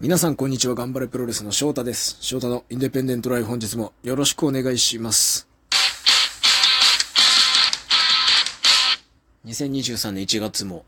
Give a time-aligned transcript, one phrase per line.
[0.00, 0.76] 皆さんこんにちは。
[0.76, 2.18] 頑張れプロレスの翔太です。
[2.20, 5.48] 翔太のインデペンデントライフ本日もよろしくお願いします。
[9.44, 10.84] 2023年1月も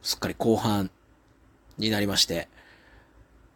[0.00, 0.90] すっかり後半
[1.76, 2.48] になりまして、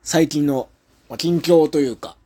[0.03, 0.69] 最近の
[1.09, 2.19] ま近況というか、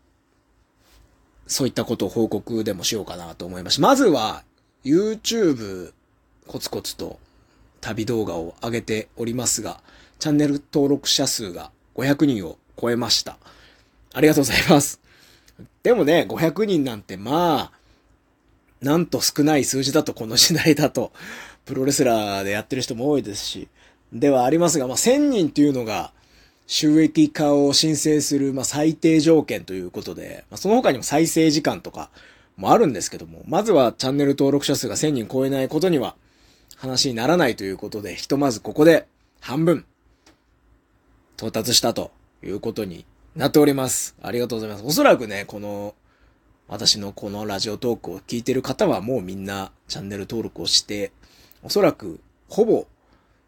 [1.47, 3.81] そういったことを報告でもしようかなと思いまし。
[3.81, 4.43] まずは、
[4.85, 5.93] YouTube
[6.49, 7.21] コツコツと
[7.81, 9.81] 旅動画を上げておりますが、
[10.19, 13.39] チャンネル登録者数が500人を超えました。
[14.13, 15.01] ありがとうございます。
[15.83, 17.73] でもね、500人なんてまあ、
[18.81, 21.13] なんと少ない数字だとこの時代だと、
[21.65, 23.69] プロレスラーでやってる人も多いですし、
[24.13, 26.13] ではありますが、まあ1000人っていうのが、
[26.67, 32.11] 収益化を申請する、まあ、最低条件ということで、まあ、その他にも再生時間とか
[32.57, 36.17] もあるんですけども、まずはチャンネル登録者数が1000人超えないことには
[36.77, 39.07] 話にならないということで、ひとまずここで
[39.41, 39.85] 半分
[41.37, 42.11] 到達したと
[42.43, 43.05] いうことに
[43.35, 44.17] なっております。
[44.23, 44.85] ありがとうございます。
[44.87, 45.95] おそらくね、この
[46.69, 51.13] 私のこのラジオトークを聞いてる方はもうみんなチャンネル登録をして、
[51.63, 52.87] おそらくほぼ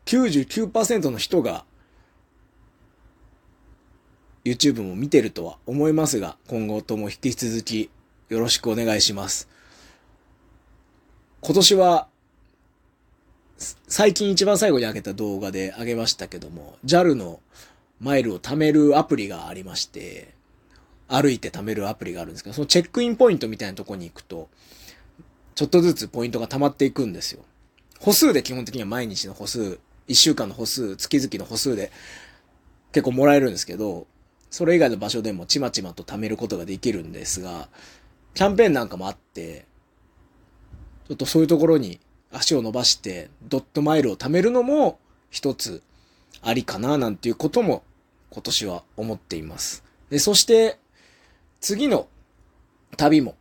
[0.06, 1.64] 99%の人が
[4.44, 7.91] YouTube も見てるとは思いますが、今後とも引き続き
[8.28, 9.48] よろしくお願いします。
[11.41, 12.09] 今年は、
[13.89, 17.41] 最近一番最後に上げた動画で上げましたけども、JAL の
[18.00, 20.34] マイルを貯めるアプリがありまして、
[21.08, 24.48] 歩いて貯めるアプリがあるんですけど、そのチェックインポイントみたいなとこに行くと、
[25.54, 27.42] ちょっとずつポイントが溜まっていくんですよ。
[27.98, 31.91] 歩数で基本的には毎日の歩数、1週間の歩数、月々の歩数で
[32.92, 34.06] 結構もらえるんですけど、
[34.50, 37.69] それ以外の場所でもちまちまと貯めることができるんですが、
[38.34, 39.66] キャンペーンなんかもあって、
[41.08, 44.98] ちょっとそういうところに足を伸ばして、ドットマイルを貯めるのも
[45.30, 45.82] 一つ
[46.42, 47.82] ありかななんていうことも
[48.31, 49.84] 今年は思っています。
[50.11, 50.79] で、そして
[51.61, 52.09] 次の
[52.97, 53.37] 旅も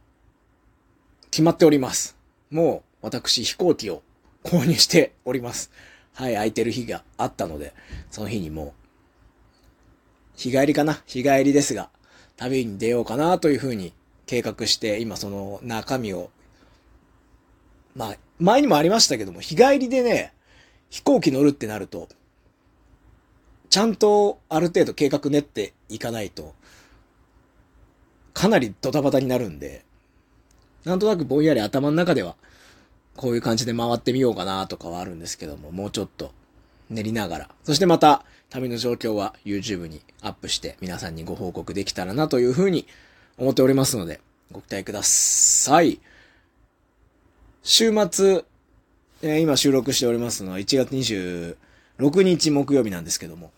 [1.29, 2.15] 決まっております。
[2.49, 4.01] もう私飛行機を
[4.43, 5.71] 購入しております。
[6.13, 7.73] はい、空いてる日があったので、
[8.09, 8.71] その日にもう
[10.35, 11.01] 日帰りかな？
[11.05, 11.89] 日帰りですが、
[12.37, 13.93] 旅に出ようかなというふうに
[14.25, 16.31] 計画して、今その中身を、
[17.95, 20.33] まあ、前にもありましたけども、日帰りでね、
[20.89, 22.07] 飛行機乗るってなると、
[23.69, 26.55] ちゃんとある程度計画練っていかないと、
[28.33, 29.83] かなりドタバタになるんで、
[30.85, 32.35] なんとなくぼんやり頭の中では、
[33.15, 36.31] こういう感じで回ってみようかなとかはあるんですけども、もうちょっと
[36.89, 42.87] 練りながら、そしてまた旅の状況は YouTube にアップして皆さんにご報告できたらなというふうに
[43.37, 45.99] 思っておりますので、ご期待ください。
[47.63, 48.45] 週末、
[49.23, 53.51] えー今収録しておりますのは1月26日木曜日なんですけども、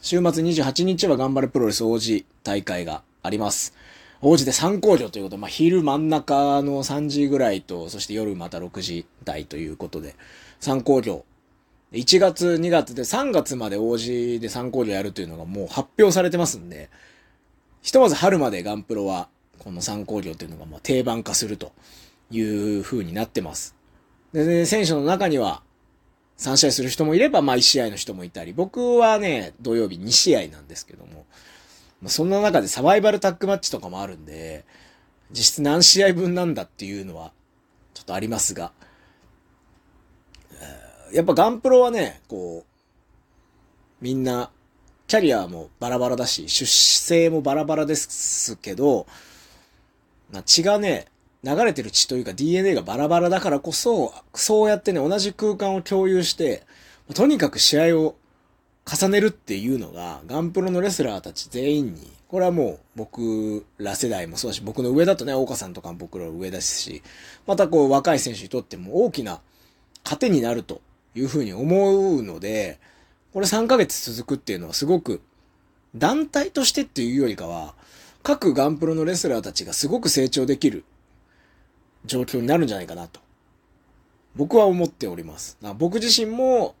[0.00, 3.74] 週末28日は頑張れプロレス王子大会があります。
[4.20, 10.16] 王子で3工場ということで、まあ、昼真ん中の3時ぐらいと、そして夜また6時台ということで、
[10.60, 11.24] 3工場
[11.92, 16.90] 1月、2月で3月まで王子で3工場やるというのがもう発表されてますんで、
[17.80, 21.72] ひとまず春までガンプロはこの3工場というのがまあ定番化すると
[22.30, 23.74] いう風になってます。
[24.34, 25.62] で、ね、選手の中には
[26.38, 31.26] 3試合する人もいれば、まあ1試合の人もいたり、僕はね、土曜日2試合なんですけども、
[32.00, 34.64] まあ、そんな中でサバイバルタッグマッチとかもあるんで、
[35.30, 37.32] 実質何試合分なんだっていうのは
[37.92, 38.72] ちょっとありますが、
[41.12, 44.50] やっぱガンプロはね、こう、みんな、
[45.06, 49.06] キャリアもバラバラだし、出生もバラバラですけど、
[50.30, 51.06] まあ、血がね、
[51.44, 56.64] 流れてる血というか DNA がバラバラだからこそ、そうやってね、同じ空間を共有して、
[57.14, 58.16] とにかく試合を
[58.84, 67.02] 重ねるっていうのが、ガンプロのレスラーたち全員に、これはもう僕ら世代もそうだし、僕の上だとね、大岡さんとかも僕ら上ですし、
[67.46, 69.40] またこう若い選手にとっても大きな
[70.04, 70.80] 糧になると
[71.14, 72.80] いうふうに思うので、
[73.32, 75.20] これ3ヶ月続くっていうのはすごく
[75.94, 77.74] 団体としてっていうよりかは、
[78.22, 80.84] 各ガンプロのレスラーたちがすごく成長できる
[82.04, 83.20] 状況になるんじゃないかなと。
[84.36, 85.58] 僕は思っております。
[85.76, 86.74] 僕自身も、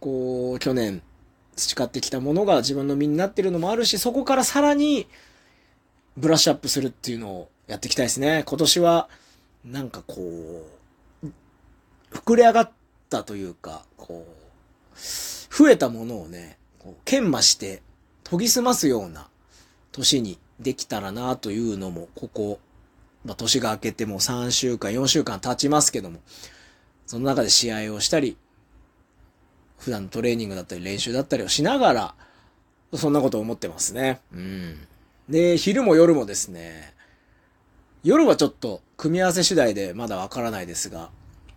[0.00, 1.02] こう、去年
[1.56, 5.06] 培ってきたものが自分の身になってるのもあるし、そこからさらに
[6.16, 8.44] ブラッシュアップするっていうのをやっていきたいですね。
[8.46, 9.08] 今年は、
[9.64, 10.66] なんかこ
[11.22, 11.26] う、
[12.12, 12.70] 膨れ上がっ
[13.08, 17.82] たというか、こう、増えたものをね、こう研磨して
[18.28, 19.28] 研ぎ澄ますような
[19.92, 22.60] 年にできたらなというのも、ここ、
[23.26, 26.20] まあ、年が明けても3週間、4週間経ちますけども、
[27.06, 28.36] その中で試合をしたり、
[29.78, 32.14] 普段のトレーニングだったり練習だったりをしながら、
[32.94, 34.20] そんなこと思ってますね。
[34.32, 34.86] うん。
[35.28, 36.94] で、昼も夜もですね、
[38.04, 41.10] 夜はちょっと組み合わせ次第でまだわからないですが、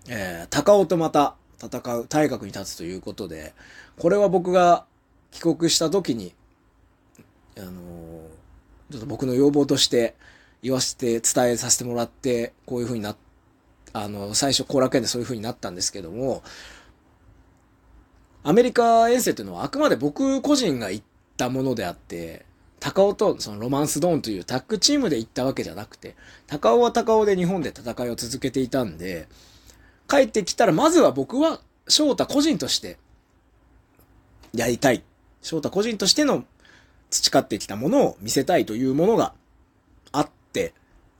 [0.08, 3.54] えー、高尾とまた戦う、大学に立つということで、
[4.00, 4.86] これは僕が
[5.30, 6.34] 帰国した時に、
[7.58, 7.72] あのー、
[8.92, 10.16] ちょっと僕の要望として
[10.62, 13.18] 言わせて、伝えさせてもらって、こういう風になっ
[13.94, 16.44] あの、最初後楽園でそういう風になったんですけども、
[18.44, 21.06] アメリカ遠征というのはあくまで僕個人が行っ
[21.38, 22.46] たものであって、
[22.80, 26.16] 高尾とそのロマンスドーンというタッグチームで行ったわけじゃなくて、
[26.48, 29.28] 高尾は高尾で日本で戦いを続けていたんで、
[30.08, 32.98] 帰ってきたらまずは僕は翔太個人として
[34.54, 35.04] やりたい。
[35.42, 36.46] 翔太個人としての
[37.10, 39.34] 培ってきたものを見せたいというものが、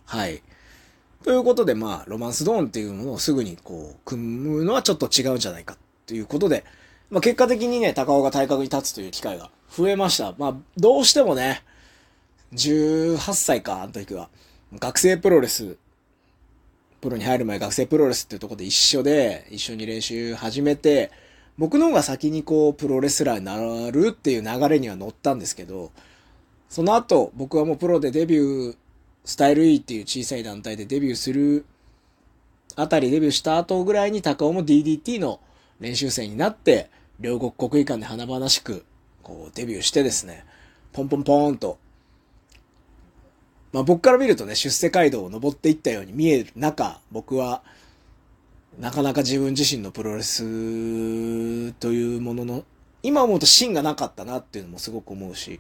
[0.10, 0.42] はい。
[1.24, 5.78] ということで、まあ、ロマンスドーンっていうものをすぐにこう、組むのはちょっと違うんじゃないか
[6.08, 6.66] ということで、
[7.12, 10.34] まあ結果的にね、高尾が体格に立つという機会が増えました。
[10.40, 11.64] まあ、どうしてもね、
[12.54, 14.30] 18歳か、あの時は。
[14.80, 15.78] 学生プロレス、
[17.02, 21.12] プロに入る前学生プロレスっていうとこで一緒で、一緒に練習始めて、
[21.60, 25.92] 僕の方が先にこう、プロレスラーになるっていう流れには乗ったんですけど、
[26.68, 28.76] その後、僕はもうプロでデビュー、
[29.30, 31.64] スタイル E っていう小さい団体でデビューする
[32.76, 35.40] あたりデビューした後ぐらいに高尾も DDT の
[35.80, 36.90] 練習生になって、
[37.20, 38.86] 両国国技館で華々しく、
[39.22, 40.46] こう、デビューしてですね、
[40.94, 41.78] ポンポンポーンと、
[43.72, 47.62] まあ僕から見るとね、出世街道を登っていったように見える中、僕は、
[48.80, 52.64] なかなか自分自身のプロレスというものの、
[53.04, 55.60] 今思うと芯がなかったなっていうのもすごく思うし、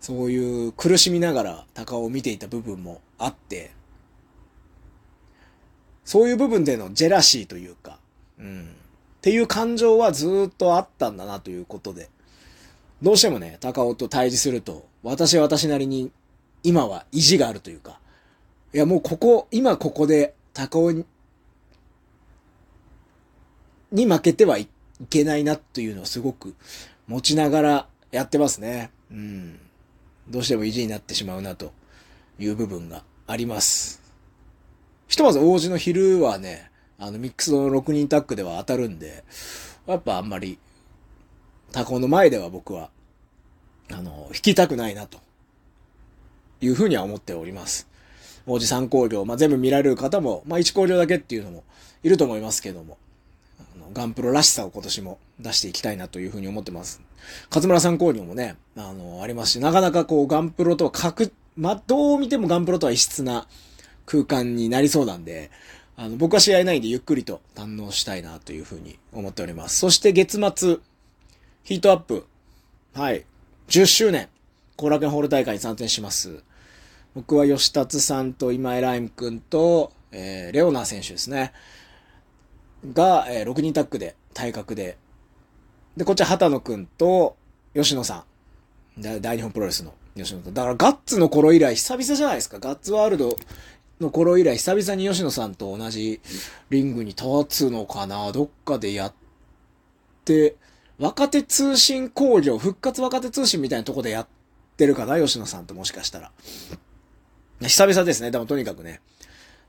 [0.00, 3.72] そういう苦しみながら高尾を見ていた部分もあって、
[6.04, 7.98] そういう部分でのジェラシーというか、
[8.38, 8.76] うん。
[9.16, 12.08] っていう感情はずっとあったんだなということで、
[13.02, 16.12] どうしてもね、高尾と対峙すると、私は私なりに
[16.62, 17.98] 今は意地があるというか、
[18.72, 21.04] いやもうここ、今ここで高尾に、
[23.90, 24.68] に負けてはい
[25.10, 26.54] けないなというのをすごく
[27.08, 28.90] 持ちながらやってますね。
[29.10, 29.60] うん。
[30.28, 31.72] どうしても意地になってしまうなと
[32.38, 34.02] いう部分があります。
[35.08, 39.24] ひとまず王子の昼はね、あの、ミックスの6人タッグでは当たるんで、
[39.86, 40.58] やっぱあんまり、
[41.72, 42.90] タコの前では僕は、
[43.92, 45.18] あの、引きたくないな、と
[46.60, 47.88] いうふうには思っております。
[48.46, 51.64] 王子三工業、まあ、全部見られる方も、まあ、1工業だけっていうのも
[52.02, 52.98] いると思いますけども、
[53.96, 57.00] ガンプロらしさを今年も出していきたいなというふうに思ってます。
[57.48, 63.48] 勝村三工業もね、あの、ありますし、なかなかこう、ガンプロとは各、ま、どう見てもガンプロとは異質な
[64.04, 65.50] 空間になりそうなんで、
[65.96, 69.78] あの、僕は試合ないんでゆっくりと堪能したいなというふうに思っております。
[69.78, 70.76] そして月末、
[71.64, 72.26] ヒートアップ。
[72.92, 73.24] はい。
[73.68, 74.28] 10周年。
[74.76, 76.42] 後楽園ホール大会に参戦します。
[77.14, 81.54] 僕は吉達さんと今井ライム君と、えー、レオナー選手ですね。
[82.92, 84.98] が、えー、6人タッグで、体格で。
[85.96, 87.36] で、こっちは畑野君と
[87.74, 88.24] 吉野さ
[88.98, 89.02] ん。
[89.20, 90.54] 大日本プロレスの吉野さん。
[90.54, 92.58] だからガッツの頃以来久々じゃないですか。
[92.58, 93.36] ガッツワールド
[94.00, 96.20] の頃以来、久々に吉野さんと同じ
[96.70, 99.12] リングに立つのかなどっかでやっ
[100.24, 100.56] て、
[100.98, 104.26] 若手通信工業、復活若手通信みたいなとこでやっ
[104.76, 106.30] てるかな吉野さんともしかしたら。
[107.60, 108.30] 久々ですね。
[108.30, 109.00] でもとにかくね。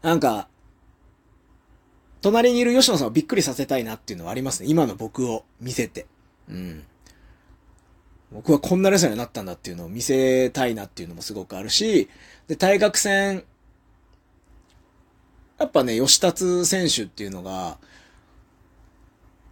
[0.02, 0.48] なんか、
[2.22, 4.70] 隣にいる吉野さんをびっくりさせたいなっていうのはありますね。
[4.70, 6.06] 今の僕を見せて。
[6.50, 6.84] うん。
[8.32, 12.10] 僕はこんなレスラーになったんだっていうのを見せたいなっていうのもすごくあるし、
[12.48, 13.44] で、大学戦
[15.60, 17.78] やっぱね、吉達選手っていうのが、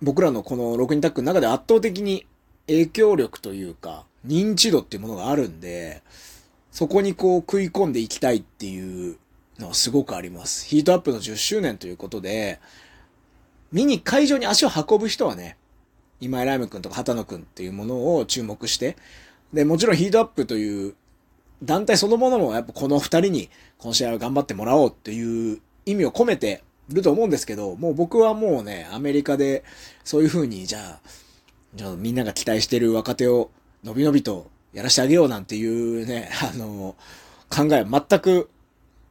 [0.02, 2.28] 僕らのこの6人タッグの中で圧倒的に
[2.68, 6.04] 影響力というか、認知度っていうものがあるんで、
[6.72, 9.18] そこにこう食い込んでいきたいっていう
[9.60, 10.66] のすごくあります。
[10.66, 12.60] ヒートアップの10周年ということで、
[13.72, 15.58] 見に会場に足を運ぶ人はね、
[16.22, 18.96] 今井ライム君とか畑野君っていうものを注目して、
[19.54, 20.96] で、もちろんヒートアップという
[21.64, 29.64] 団体そのものもやっぱこの二人にこの試合を頑張ってもらおうっていう意味を込めてると思うんですけど、もう僕はもうね、アメリカで
[30.04, 31.00] そういう風に、じゃあ、
[31.74, 33.52] じゃあみんなが期待してる若手を
[33.84, 36.96] のびのびとやらしてあげようなんていうね、あの、
[37.50, 38.50] 考えは全く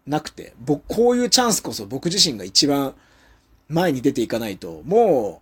[0.07, 2.95] なくて、僕、こういうチャンスこそ僕自身が一番
[3.69, 5.41] 前に出ていかないと、も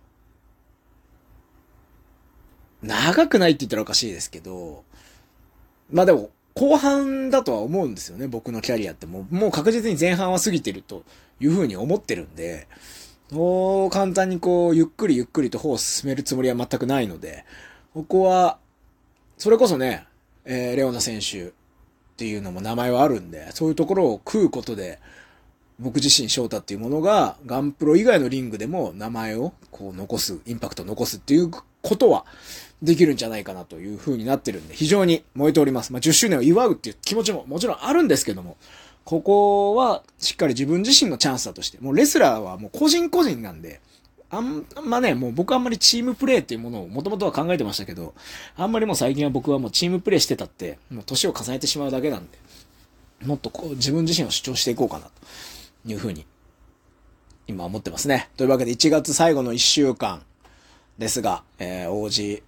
[2.81, 4.83] う、長くないって言ったらおかしいですけど、
[5.91, 9.05] まあでも、後半だとは思うんですよね、僕のキャリアって。
[9.05, 11.03] もう、もう確実に前半は過ぎてると
[11.39, 12.67] いうふうに思ってるんで、
[13.31, 17.45] もう簡単にこう、ゆっくりゆっくりと歩を進めるつもりは全くないので、
[17.93, 18.59] ここは、
[19.37, 20.05] それこそね、
[20.45, 21.53] えー、レオナ選手
[22.13, 24.99] っていうのも名前はあるんで、そういうところを食うことで、
[25.79, 31.49] 僕自身翔太っていうものが、ガンプロ以外のリングでも名前をこう残す、インパクトを残すっていう
[31.81, 32.25] ことは
[32.83, 35.91] できるんじゃないかなという風になってるんで、非常に燃えております。
[35.91, 38.57] まあ、10周年を祝うっていう気持ちももちろんあるんですけども、
[39.05, 43.81] ここはしっかり自分自身のチャンスだとして、もうレスラーはもう個人個人なんで、
[44.33, 48.15] あんまね、もう僕あんまりチームプレーっていうものをもともとは考えてましたけど、
[48.57, 52.39] あんまりもう最近は僕はもうチームプレーしてたって、もう年を重ねてしまうだけなんで、
[53.25, 55.11] もっとこう自分自身を主張していこうかなと
[55.85, 56.25] いうふうに、
[57.47, 58.29] 今思ってますね。
[58.35, 60.23] というわけで1月最後の1週間
[60.97, 62.41] ですが、えー、王子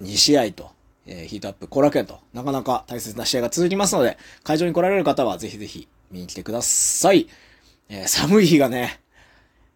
[0.00, 0.70] 2試合と、
[1.06, 7.28] えー、ヒートアップ後楽園と、なかなか大切な試合が続きますので、会場に来られる方はぜひぜひ見に来てください。
[7.90, 9.00] えー、寒い日がね、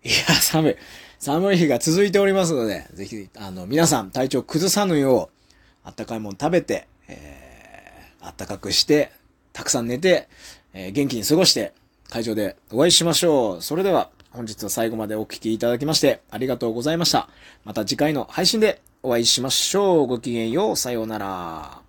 [0.04, 0.76] いや、寒い。
[1.22, 5.52] 寒い日が続いておりますので、ぜひ、あの、皆さん体調崩さぬよう、
[5.84, 9.12] あったかいもの食べて、えー、あったかくして、
[9.52, 10.28] たくさん寝て、
[10.72, 11.74] えー、元気に過ごして、
[12.10, 13.62] 会場でお会いしましょう。
[13.62, 17.28] それでは、本日は最後までお聴きいただきまして、ありがとうございました。
[17.64, 20.06] また次回の配信でお会いしましょう。
[20.08, 20.76] ごきげんよう。
[20.76, 21.82] さようなら。